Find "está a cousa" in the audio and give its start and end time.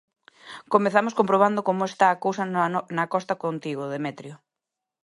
1.91-2.43